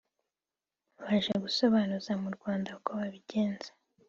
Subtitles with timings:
[1.01, 3.69] baje gusobanuza mu Rwanda uko babigenza